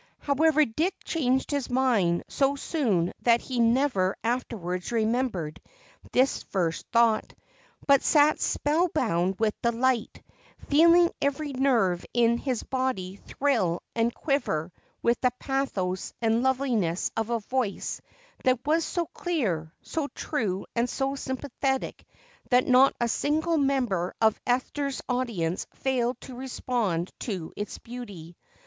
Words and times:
However, 0.17 0.65
Dick 0.65 0.95
changed 1.05 1.51
his 1.51 1.69
mind 1.69 2.23
so 2.27 2.55
soon 2.55 3.13
that 3.21 3.39
he 3.39 3.59
never 3.59 4.15
afterwards 4.23 4.91
remembered 4.91 5.61
this 6.11 6.41
first 6.41 6.87
thought, 6.91 7.35
but 7.85 8.01
sat 8.01 8.39
spellbound 8.41 9.35
with 9.37 9.61
delight, 9.61 10.23
feeling 10.67 11.11
every 11.21 11.53
nerve 11.53 12.03
in 12.15 12.39
his 12.39 12.63
body 12.63 13.17
thrill 13.17 13.83
and 13.93 14.11
quiver 14.11 14.71
with 15.03 15.21
the 15.21 15.29
pathos 15.37 16.15
and 16.19 16.41
loveliness 16.41 17.11
of 17.15 17.29
a 17.29 17.37
voice 17.39 18.01
that 18.43 18.57
was 18.65 18.83
so 18.83 19.05
clear, 19.05 19.71
so 19.83 20.07
true 20.15 20.65
and 20.75 20.89
so 20.89 21.13
sympathetic 21.13 22.07
that 22.49 22.65
not 22.67 22.95
a 22.99 23.07
single 23.07 23.59
member 23.59 24.15
of 24.19 24.41
Esther's 24.47 25.03
audience 25.07 25.67
failed 25.75 26.19
to 26.21 26.33
respond 26.33 27.11
to 27.19 27.53
its 27.55 27.77
beauty. 27.77 28.35